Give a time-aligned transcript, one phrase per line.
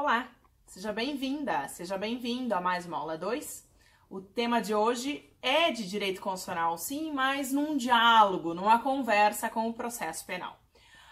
[0.00, 0.28] Olá,
[0.64, 3.68] seja bem-vinda, seja bem-vindo a mais uma aula 2.
[4.08, 9.68] O tema de hoje é de direito constitucional, sim, mas num diálogo, numa conversa com
[9.68, 10.56] o processo penal.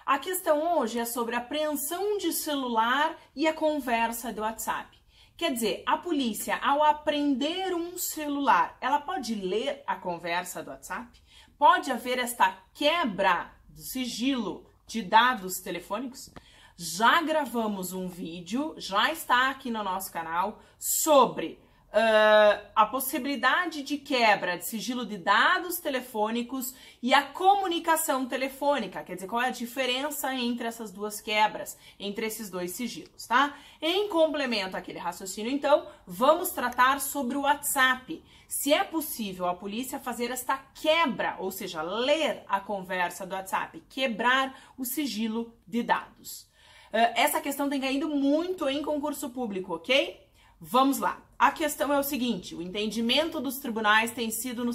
[0.06, 4.96] A questão hoje é sobre apreensão de celular e a conversa do WhatsApp.
[5.36, 11.20] Quer dizer, a polícia, ao apreender um celular, ela pode ler a conversa do WhatsApp?
[11.58, 16.30] Pode haver esta quebra do sigilo de dados telefônicos?
[16.78, 21.58] Já gravamos um vídeo, já está aqui no nosso canal, sobre
[21.88, 29.02] uh, a possibilidade de quebra de sigilo de dados telefônicos e a comunicação telefônica.
[29.02, 33.56] Quer dizer, qual é a diferença entre essas duas quebras, entre esses dois sigilos, tá?
[33.80, 38.22] Em complemento àquele raciocínio, então, vamos tratar sobre o WhatsApp.
[38.46, 43.82] Se é possível a polícia fazer esta quebra, ou seja, ler a conversa do WhatsApp,
[43.88, 46.54] quebrar o sigilo de dados.
[46.92, 50.20] Uh, essa questão tem caído muito em concurso público, ok?
[50.60, 51.22] Vamos lá.
[51.38, 54.72] A questão é o seguinte: o entendimento dos tribunais tem sido no,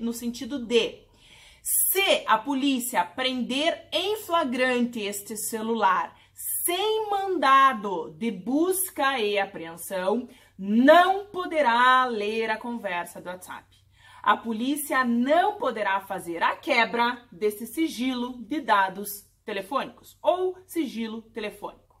[0.00, 1.08] no sentido de
[1.62, 6.16] se a polícia prender em flagrante este celular
[6.64, 13.66] sem mandado de busca e apreensão, não poderá ler a conversa do WhatsApp.
[14.22, 21.98] A polícia não poderá fazer a quebra desse sigilo de dados telefônicos ou sigilo telefônico.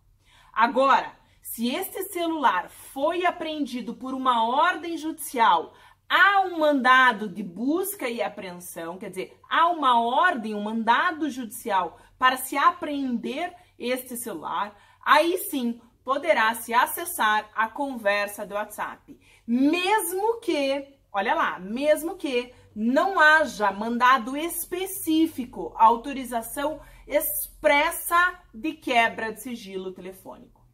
[0.52, 5.72] Agora, se este celular foi apreendido por uma ordem judicial,
[6.06, 11.98] há um mandado de busca e apreensão, quer dizer, há uma ordem, um mandado judicial
[12.18, 20.38] para se apreender este celular, aí sim poderá se acessar a conversa do WhatsApp, mesmo
[20.40, 29.90] que, olha lá, mesmo que não haja mandado específico, autorização expressa de quebra de sigilo
[29.90, 30.64] telefônico.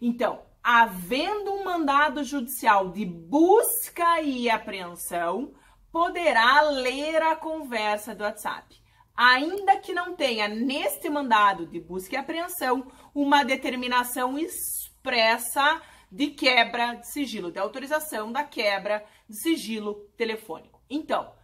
[0.00, 5.52] Então, havendo um mandado judicial de busca e apreensão,
[5.92, 8.82] poderá ler a conversa do WhatsApp,
[9.14, 16.94] ainda que não tenha neste mandado de busca e apreensão uma determinação expressa de quebra
[16.94, 20.80] de sigilo, de autorização da quebra de sigilo telefônico.
[20.88, 21.38] Então,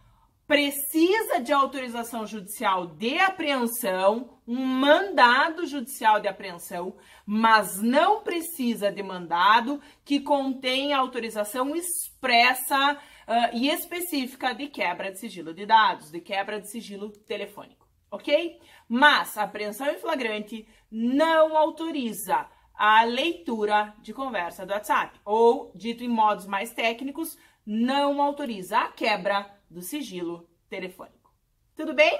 [0.47, 9.03] precisa de autorização judicial de apreensão, um mandado judicial de apreensão, mas não precisa de
[9.03, 16.21] mandado que contenha autorização expressa uh, e específica de quebra de sigilo de dados, de
[16.21, 18.57] quebra de sigilo telefônico, ok?
[18.87, 22.47] Mas a apreensão em flagrante não autoriza
[22.77, 28.91] a leitura de conversa do WhatsApp, ou, dito em modos mais técnicos, não autoriza a
[28.91, 31.33] quebra do sigilo telefônico.
[31.75, 32.17] Tudo bem?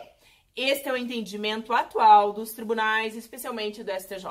[0.56, 4.28] Este é o entendimento atual dos tribunais, especialmente do STJ.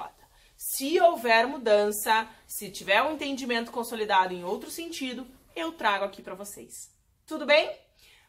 [0.57, 6.35] Se houver mudança, se tiver um entendimento consolidado em outro sentido, eu trago aqui para
[6.35, 6.91] vocês.
[7.25, 7.71] Tudo bem?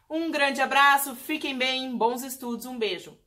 [0.08, 3.18] Um grande abraço, fiquem bem, bons estudos, um beijo.